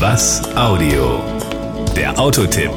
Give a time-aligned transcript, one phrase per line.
[0.00, 1.20] Was Audio?
[1.94, 2.70] Der Autotipp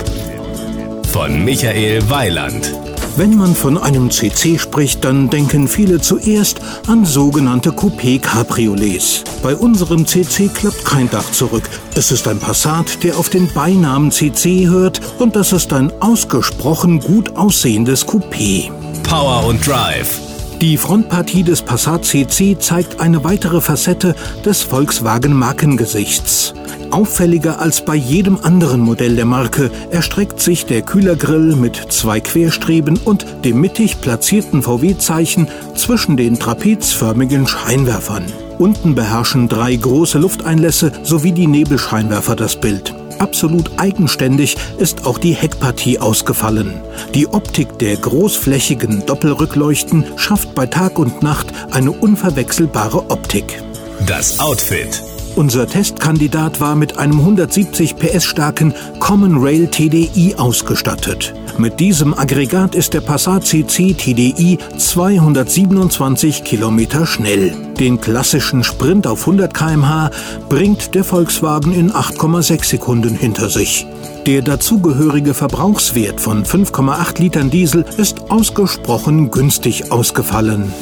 [1.07, 2.73] von Michael Weiland.
[3.15, 9.23] Wenn man von einem CC spricht, dann denken viele zuerst an sogenannte Coupé-Cabriolets.
[9.41, 11.63] Bei unserem CC klappt kein Dach zurück.
[11.95, 16.99] Es ist ein Passat, der auf den Beinamen CC hört und das ist ein ausgesprochen
[16.99, 18.69] gut aussehendes Coupé.
[19.03, 20.32] Power und Drive.
[20.63, 26.53] Die Frontpartie des Passat CC zeigt eine weitere Facette des Volkswagen-Markengesichts.
[26.89, 32.97] Auffälliger als bei jedem anderen Modell der Marke erstreckt sich der Kühlergrill mit zwei Querstreben
[33.03, 38.23] und dem mittig platzierten VW-Zeichen zwischen den trapezförmigen Scheinwerfern.
[38.57, 42.95] Unten beherrschen drei große Lufteinlässe sowie die Nebelscheinwerfer das Bild.
[43.19, 46.81] Absolut eigenständig ist auch die Heckpartie ausgefallen.
[47.13, 53.61] Die Optik der großflächigen Doppelrückleuchten schafft bei Tag und Nacht eine unverwechselbare Optik.
[54.07, 55.01] Das Outfit.
[55.35, 61.33] Unser Testkandidat war mit einem 170 PS starken Common Rail TDI ausgestattet.
[61.57, 67.53] Mit diesem Aggregat ist der Passat CC TDI 227 Kilometer schnell.
[67.79, 70.09] Den klassischen Sprint auf 100 km/h
[70.49, 73.85] bringt der Volkswagen in 8,6 Sekunden hinter sich.
[74.25, 80.73] Der dazugehörige Verbrauchswert von 5,8 Litern Diesel ist ausgesprochen günstig ausgefallen.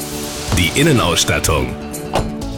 [0.56, 1.66] Die Innenausstattung.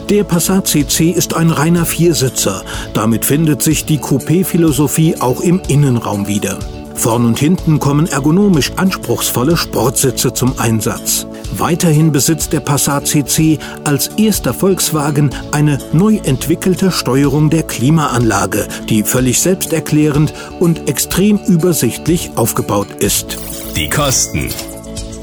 [0.09, 2.63] Der Passat CC ist ein reiner Viersitzer.
[2.93, 6.59] Damit findet sich die Coupé-Philosophie auch im Innenraum wieder.
[6.95, 11.27] Vorn und hinten kommen ergonomisch anspruchsvolle Sportsitze zum Einsatz.
[11.57, 19.03] Weiterhin besitzt der Passat CC als erster Volkswagen eine neu entwickelte Steuerung der Klimaanlage, die
[19.03, 23.37] völlig selbsterklärend und extrem übersichtlich aufgebaut ist.
[23.75, 24.49] Die Kosten.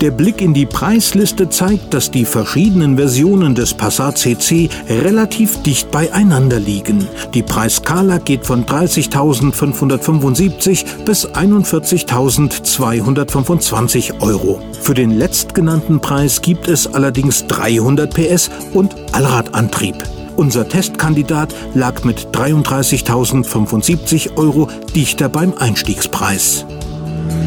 [0.03, 5.93] Der Blick in die Preisliste zeigt, dass die verschiedenen Versionen des Passat CC relativ dicht
[5.93, 7.07] beieinander liegen.
[7.35, 14.61] Die Preisskala geht von 30.575 bis 41.225 Euro.
[14.81, 19.95] Für den letztgenannten Preis gibt es allerdings 300 PS und Allradantrieb.
[20.35, 26.67] Unser Testkandidat lag mit 33.075 Euro dichter beim Einstiegspreis.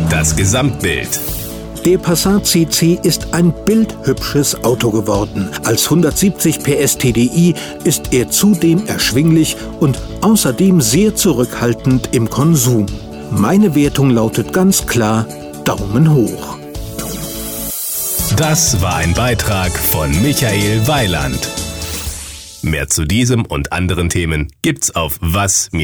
[0.09, 1.19] Das Gesamtbild.
[1.85, 5.51] Der Passat CC ist ein bildhübsches Auto geworden.
[5.63, 7.53] Als 170 PS TDI
[7.83, 12.87] ist er zudem erschwinglich und außerdem sehr zurückhaltend im Konsum.
[13.29, 15.27] Meine Wertung lautet ganz klar
[15.63, 16.57] Daumen hoch.
[18.35, 21.47] Das war ein Beitrag von Michael Weiland.
[22.63, 25.75] Mehr zu diesem und anderen Themen gibt's auf was-audio.de.